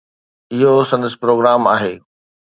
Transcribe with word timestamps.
اهو 0.53 0.73
سندس 0.89 1.13
پروگرام 1.21 1.61
آهي. 1.73 1.93